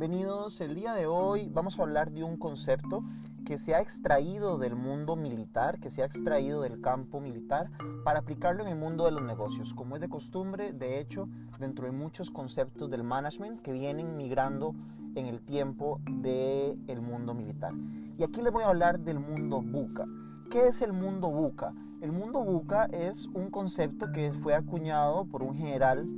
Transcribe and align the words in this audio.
bienvenidos. 0.00 0.62
El 0.62 0.74
día 0.74 0.94
de 0.94 1.06
hoy 1.06 1.50
vamos 1.52 1.78
a 1.78 1.82
hablar 1.82 2.10
de 2.10 2.24
un 2.24 2.38
concepto 2.38 3.04
que 3.44 3.58
se 3.58 3.74
ha 3.74 3.82
extraído 3.82 4.56
del 4.56 4.74
mundo 4.74 5.14
militar, 5.14 5.78
que 5.78 5.90
se 5.90 6.00
ha 6.00 6.06
extraído 6.06 6.62
del 6.62 6.80
campo 6.80 7.20
militar 7.20 7.70
para 8.02 8.20
aplicarlo 8.20 8.62
en 8.62 8.70
el 8.70 8.76
mundo 8.76 9.04
de 9.04 9.10
los 9.10 9.22
negocios. 9.22 9.74
Como 9.74 9.96
es 9.96 10.00
de 10.00 10.08
costumbre, 10.08 10.72
de 10.72 11.00
hecho, 11.00 11.28
dentro 11.58 11.84
de 11.84 11.92
muchos 11.92 12.30
conceptos 12.30 12.88
del 12.88 13.04
management 13.04 13.60
que 13.60 13.74
vienen 13.74 14.16
migrando 14.16 14.74
en 15.16 15.26
el 15.26 15.42
tiempo 15.42 16.00
del 16.06 17.02
mundo 17.02 17.34
militar. 17.34 17.74
Y 18.16 18.22
aquí 18.22 18.40
les 18.40 18.54
voy 18.54 18.62
a 18.62 18.68
hablar 18.68 19.00
del 19.00 19.20
mundo 19.20 19.60
buca. 19.60 20.06
¿Qué 20.50 20.68
es 20.68 20.80
el 20.80 20.94
mundo 20.94 21.28
buca? 21.28 21.74
El 22.00 22.12
mundo 22.12 22.42
buca 22.42 22.86
es 22.86 23.26
un 23.34 23.50
concepto 23.50 24.10
que 24.12 24.32
fue 24.32 24.54
acuñado 24.54 25.26
por 25.26 25.42
un 25.42 25.54
general 25.54 26.08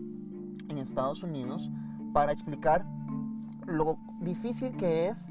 en 0.68 0.78
Estados 0.78 1.24
Unidos 1.24 1.68
para 2.12 2.30
explicar 2.30 2.84
lo 3.66 3.98
difícil 4.20 4.76
que 4.76 5.08
es 5.08 5.28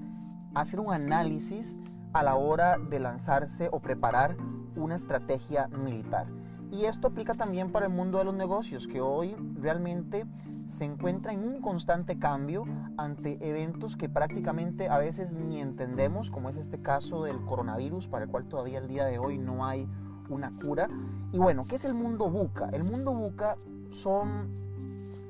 hacer 0.54 0.80
un 0.80 0.94
análisis 0.94 1.78
a 2.14 2.24
la 2.24 2.36
hora 2.36 2.78
de 2.78 3.00
lanzarse 3.00 3.70
o 3.72 3.80
preparar 3.80 4.36
una 4.76 4.96
estrategia 4.96 5.68
militar. 5.68 6.28
Y 6.72 6.86
esto 6.86 7.10
aplica 7.10 7.34
también 7.34 7.72
para 7.72 7.88
el 7.88 7.92
mundo 7.92 8.18
de 8.18 8.24
los 8.24 8.34
negocios, 8.34 8.88
que 8.88 9.02
hoy 9.02 9.36
realmente 9.56 10.26
se 10.66 10.86
encuentra 10.86 11.34
en 11.34 11.44
un 11.44 11.60
constante 11.60 12.18
cambio 12.18 12.64
ante 12.98 13.38
eventos 13.42 13.98
que 13.98 14.08
prácticamente 14.08 14.88
a 14.88 14.98
veces 14.98 15.36
ni 15.36 15.60
entendemos, 15.60 16.32
como 16.32 16.50
es 16.50 16.56
este 16.56 16.82
caso 16.82 17.26
del 17.26 17.44
coronavirus, 17.44 18.08
para 18.08 18.24
el 18.24 18.32
cual 18.32 18.46
todavía 18.46 18.80
el 18.80 18.88
día 18.88 19.06
de 19.06 19.20
hoy 19.20 19.38
no 19.38 19.66
hay 19.66 19.90
una 20.30 20.56
cura. 20.64 20.88
Y 21.34 21.40
bueno, 21.40 21.66
¿qué 21.68 21.76
es 21.76 21.84
el 21.84 21.94
mundo 21.94 22.30
buca? 22.30 22.70
El 22.72 22.86
mundo 22.86 23.14
buca 23.14 23.58
son 23.90 24.71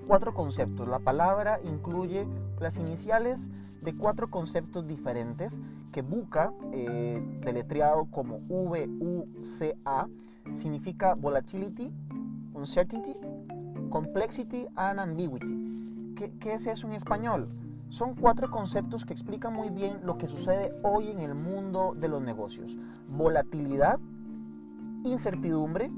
cuatro 0.08 0.34
conceptos. 0.34 0.88
La 0.88 1.00
palabra 1.00 1.60
incluye 1.64 2.28
las 2.60 2.78
iniciales 2.78 3.50
de 3.82 3.96
cuatro 3.96 4.30
conceptos 4.30 4.88
diferentes 4.88 5.62
que 5.92 6.02
buca, 6.02 6.54
eh, 6.72 7.22
deletreado 7.42 8.06
como 8.06 8.38
V-U-C-A, 8.48 10.08
significa 10.52 11.16
volatility, 11.16 11.92
uncertainty, 12.54 13.16
complexity 13.90 14.68
and 14.76 15.00
ambiguity. 15.00 16.14
¿Qué, 16.16 16.32
¿Qué 16.40 16.54
es 16.54 16.68
eso 16.68 16.88
en 16.88 16.94
español? 16.94 17.48
Son 17.90 18.16
cuatro 18.16 18.50
conceptos 18.50 19.04
que 19.04 19.14
explican 19.14 19.54
muy 19.54 19.70
bien 19.70 20.00
lo 20.04 20.18
que 20.18 20.28
sucede 20.28 20.74
hoy 20.84 21.10
en 21.10 21.20
el 21.20 21.36
mundo 21.36 21.94
de 21.94 22.08
los 22.08 22.22
negocios. 22.22 22.78
Volatilidad, 23.10 24.00
incertidumbre, 25.04 25.92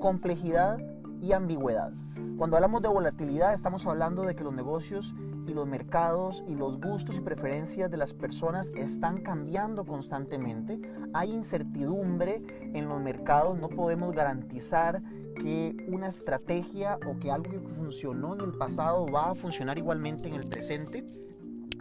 complejidad 0.00 0.78
y 1.24 1.32
ambigüedad. 1.32 1.92
Cuando 2.36 2.56
hablamos 2.56 2.82
de 2.82 2.88
volatilidad 2.88 3.54
estamos 3.54 3.86
hablando 3.86 4.22
de 4.22 4.34
que 4.34 4.44
los 4.44 4.52
negocios 4.52 5.14
y 5.46 5.54
los 5.54 5.66
mercados 5.66 6.44
y 6.46 6.54
los 6.54 6.78
gustos 6.80 7.16
y 7.16 7.20
preferencias 7.20 7.90
de 7.90 7.96
las 7.96 8.12
personas 8.12 8.70
están 8.76 9.22
cambiando 9.22 9.84
constantemente. 9.84 10.80
Hay 11.14 11.32
incertidumbre 11.32 12.42
en 12.74 12.88
los 12.88 13.00
mercados, 13.00 13.58
no 13.58 13.68
podemos 13.68 14.12
garantizar 14.12 15.02
que 15.36 15.74
una 15.88 16.08
estrategia 16.08 16.98
o 17.06 17.18
que 17.18 17.30
algo 17.30 17.50
que 17.50 17.60
funcionó 17.60 18.34
en 18.34 18.40
el 18.42 18.52
pasado 18.52 19.06
va 19.06 19.30
a 19.30 19.34
funcionar 19.34 19.78
igualmente 19.78 20.28
en 20.28 20.34
el 20.34 20.48
presente 20.48 21.06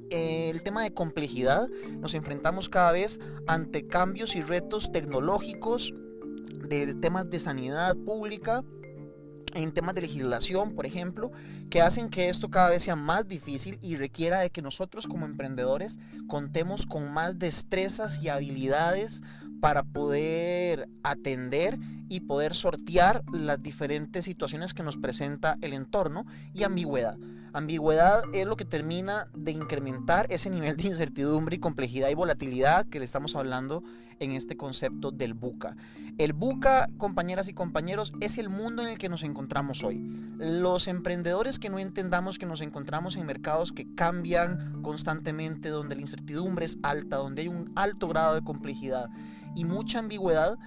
el 0.09 0.61
tema 0.61 0.83
de 0.83 0.93
complejidad, 0.93 1.67
nos 1.99 2.13
enfrentamos 2.13 2.69
cada 2.69 2.91
vez 2.91 3.19
ante 3.47 3.87
cambios 3.87 4.35
y 4.35 4.41
retos 4.41 4.91
tecnológicos, 4.91 5.91
de 6.69 6.93
temas 6.93 7.29
de 7.31 7.39
sanidad 7.39 7.95
pública, 7.95 8.63
en 9.53 9.71
temas 9.71 9.95
de 9.95 10.01
legislación, 10.01 10.75
por 10.75 10.85
ejemplo, 10.85 11.31
que 11.69 11.81
hacen 11.81 12.09
que 12.09 12.29
esto 12.29 12.49
cada 12.49 12.69
vez 12.69 12.83
sea 12.83 12.95
más 12.95 13.27
difícil 13.27 13.79
y 13.81 13.95
requiera 13.95 14.39
de 14.39 14.49
que 14.49 14.61
nosotros 14.61 15.07
como 15.07 15.25
emprendedores 15.25 15.99
contemos 16.27 16.85
con 16.85 17.11
más 17.11 17.39
destrezas 17.39 18.21
y 18.21 18.29
habilidades 18.29 19.21
para 19.61 19.83
poder 19.83 20.89
atender 21.03 21.79
y 22.09 22.21
poder 22.21 22.53
sortear 22.53 23.23
las 23.31 23.63
diferentes 23.63 24.25
situaciones 24.25 24.73
que 24.73 24.83
nos 24.83 24.97
presenta 24.97 25.57
el 25.61 25.73
entorno 25.73 26.25
y 26.53 26.63
ambigüedad. 26.63 27.17
Ambigüedad 27.53 28.23
es 28.33 28.47
lo 28.47 28.55
que 28.55 28.65
termina 28.65 29.27
de 29.35 29.51
incrementar 29.51 30.25
ese 30.31 30.49
nivel 30.49 30.75
de 30.75 30.87
incertidumbre 30.87 31.55
y 31.55 31.59
complejidad 31.59 32.09
y 32.09 32.15
volatilidad 32.15 32.87
que 32.87 32.97
le 32.97 33.05
estamos 33.05 33.35
hablando 33.35 33.83
en 34.19 34.31
este 34.31 34.57
concepto 34.57 35.11
del 35.11 35.35
buca. 35.35 35.75
El 36.17 36.33
buca, 36.33 36.89
compañeras 36.97 37.47
y 37.49 37.53
compañeros, 37.53 38.13
es 38.21 38.39
el 38.39 38.49
mundo 38.49 38.81
en 38.81 38.87
el 38.87 38.97
que 38.97 39.07
nos 39.07 39.21
encontramos 39.21 39.83
hoy. 39.83 39.99
Los 40.37 40.87
emprendedores 40.87 41.59
que 41.59 41.69
no 41.69 41.77
entendamos 41.77 42.39
que 42.39 42.47
nos 42.47 42.61
encontramos 42.61 43.15
en 43.17 43.25
mercados 43.27 43.71
que 43.71 43.93
cambian 43.93 44.81
constantemente, 44.81 45.69
donde 45.69 45.93
la 45.93 46.01
incertidumbre 46.01 46.65
es 46.65 46.79
alta, 46.81 47.17
donde 47.17 47.43
hay 47.43 47.47
un 47.49 47.71
alto 47.75 48.07
grado 48.07 48.33
de 48.33 48.43
complejidad 48.43 49.09
y 49.55 49.65
mucha 49.65 49.99
ambigüedad, 49.99 50.57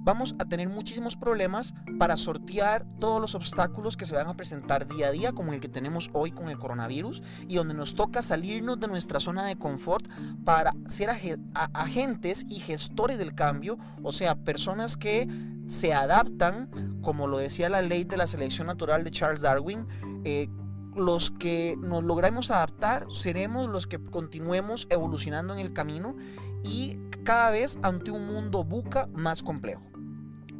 vamos 0.00 0.34
a 0.38 0.44
tener 0.46 0.68
muchísimos 0.68 1.16
problemas 1.16 1.74
para 1.98 2.16
sortear 2.16 2.86
todos 2.98 3.20
los 3.20 3.34
obstáculos 3.34 3.96
que 3.96 4.06
se 4.06 4.14
van 4.14 4.28
a 4.28 4.34
presentar 4.34 4.86
día 4.86 5.08
a 5.08 5.12
día, 5.12 5.32
como 5.32 5.52
el 5.52 5.60
que 5.60 5.68
tenemos 5.68 6.10
hoy 6.12 6.30
con 6.32 6.48
el 6.48 6.58
coronavirus, 6.58 7.22
y 7.48 7.56
donde 7.56 7.74
nos 7.74 7.94
toca 7.94 8.22
salirnos 8.22 8.80
de 8.80 8.88
nuestra 8.88 9.20
zona 9.20 9.44
de 9.44 9.56
confort 9.56 10.08
para 10.44 10.74
ser 10.88 11.10
agentes 11.54 12.46
y 12.48 12.60
gestores 12.60 13.18
del 13.18 13.34
cambio, 13.34 13.78
o 14.02 14.12
sea, 14.12 14.34
personas 14.34 14.96
que 14.96 15.28
se 15.68 15.92
adaptan, 15.92 16.98
como 17.02 17.28
lo 17.28 17.38
decía 17.38 17.68
la 17.68 17.82
ley 17.82 18.04
de 18.04 18.16
la 18.16 18.26
selección 18.26 18.66
natural 18.66 19.04
de 19.04 19.10
Charles 19.10 19.42
Darwin, 19.42 19.86
eh, 20.24 20.48
los 20.96 21.30
que 21.30 21.76
nos 21.78 22.02
logramos 22.02 22.50
adaptar 22.50 23.06
seremos 23.10 23.68
los 23.68 23.86
que 23.86 24.02
continuemos 24.02 24.86
evolucionando 24.90 25.54
en 25.54 25.60
el 25.60 25.72
camino 25.72 26.16
y 26.64 26.98
cada 27.24 27.50
vez 27.50 27.78
ante 27.82 28.10
un 28.10 28.26
mundo 28.26 28.64
buca 28.64 29.08
más 29.12 29.42
complejo. 29.42 29.82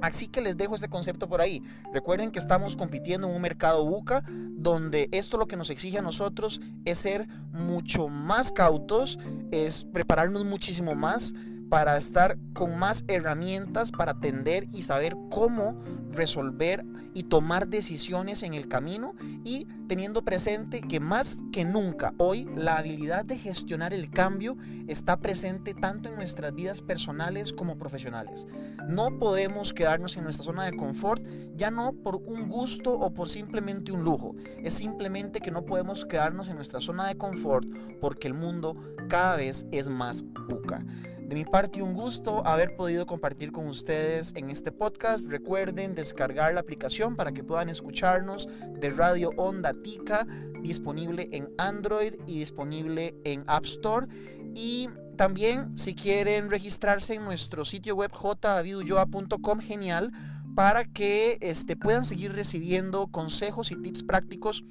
Así 0.00 0.28
que 0.28 0.41
les 0.41 0.56
dejo 0.56 0.75
este 0.75 0.88
concepto 0.88 1.28
por 1.28 1.41
ahí. 1.41 1.62
Recuerden 1.93 2.31
que 2.31 2.38
estamos 2.38 2.75
compitiendo 2.75 3.28
en 3.28 3.34
un 3.34 3.43
mercado 3.43 3.84
buca 3.84 4.25
donde 4.28 5.09
esto 5.12 5.37
lo 5.37 5.47
que 5.47 5.56
nos 5.56 5.71
exige 5.71 5.98
a 5.98 6.03
nosotros 6.03 6.60
es 6.84 6.98
ser 6.98 7.28
mucho 7.53 8.09
más 8.09 8.50
cautos, 8.50 9.19
es 9.50 9.84
prepararnos 9.84 10.44
muchísimo 10.44 10.94
más 10.94 11.34
para 11.70 11.97
estar 11.97 12.36
con 12.53 12.78
más 12.78 13.04
herramientas 13.06 13.92
para 13.92 14.12
atender 14.12 14.69
y 14.72 14.82
saber 14.82 15.16
cómo 15.31 15.81
resolver 16.10 16.84
y 17.14 17.25
tomar 17.25 17.69
decisiones 17.69 18.42
en 18.42 18.54
el 18.54 18.69
camino 18.69 19.14
y 19.44 19.66
teniendo 19.88 20.22
presente 20.22 20.80
que 20.80 21.00
más 21.00 21.38
que 21.53 21.64
nunca 21.64 22.12
hoy 22.19 22.47
la 22.56 22.76
habilidad 22.76 23.25
de 23.25 23.38
gestionar 23.38 23.92
el 23.92 24.10
cambio 24.10 24.56
está 24.86 25.19
presente 25.20 25.75
tanto 25.75 26.09
en 26.09 26.16
nuestras 26.16 26.54
vidas 26.54 26.82
personales 26.82 27.53
como 27.53 27.78
profesionales. 27.78 28.47
No 28.88 29.19
podemos 29.19 29.72
quedarnos 29.72 30.16
en 30.16 30.25
nuestra 30.25 30.44
zona 30.44 30.64
de 30.64 30.76
confort, 30.76 31.22
ya 31.56 31.70
no 31.70 31.92
por 31.92 32.16
un 32.16 32.48
gusto 32.48 32.92
o 32.92 33.12
por 33.12 33.28
simplemente 33.28 33.92
un 33.92 34.04
lujo, 34.04 34.34
es 34.62 34.75
simplemente 34.75 35.41
que 35.41 35.50
no 35.50 35.64
podemos 35.64 36.04
quedarnos 36.04 36.48
en 36.48 36.56
nuestra 36.56 36.80
zona 36.80 37.06
de 37.06 37.16
confort 37.16 37.66
porque 38.00 38.28
el 38.28 38.34
mundo 38.34 38.76
cada 39.09 39.36
vez 39.36 39.66
es 39.70 39.88
más 39.88 40.25
buca. 40.48 40.84
De 41.30 41.36
mi 41.36 41.44
parte, 41.44 41.80
un 41.80 41.94
gusto 41.94 42.44
haber 42.44 42.74
podido 42.74 43.06
compartir 43.06 43.52
con 43.52 43.68
ustedes 43.68 44.32
en 44.34 44.50
este 44.50 44.72
podcast. 44.72 45.28
Recuerden 45.28 45.94
descargar 45.94 46.52
la 46.52 46.58
aplicación 46.58 47.14
para 47.14 47.30
que 47.30 47.44
puedan 47.44 47.68
escucharnos 47.68 48.48
de 48.80 48.91
Radio 48.91 49.30
Onda 49.36 49.72
Tica, 49.72 50.26
disponible 50.60 51.28
en 51.30 51.48
Android 51.56 52.14
y 52.26 52.41
disponible 52.41 53.14
en 53.22 53.44
App 53.46 53.64
Store. 53.64 54.08
Y 54.56 54.88
también, 55.16 55.78
si 55.78 55.94
quieren 55.94 56.50
registrarse 56.50 57.14
en 57.14 57.22
nuestro 57.22 57.64
sitio 57.64 57.94
web 57.94 58.10
jdavidulloa.com, 58.10 59.60
genial, 59.60 60.10
para 60.56 60.84
que 60.84 61.38
este, 61.42 61.76
puedan 61.76 62.04
seguir 62.04 62.32
recibiendo 62.32 63.06
consejos 63.06 63.70
y 63.70 63.76
tips 63.80 64.03
prácticos 64.03 64.65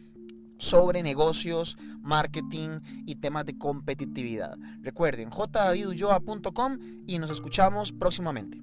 sobre 0.60 1.02
negocios, 1.02 1.78
marketing 2.02 2.82
y 3.08 3.16
temas 3.16 3.46
de 3.46 3.58
competitividad. 3.58 4.56
Recuerden, 4.84 5.32
jdavidulloa.com 5.32 6.78
y 7.08 7.18
nos 7.18 7.32
escuchamos 7.32 7.92
próximamente. 7.92 8.62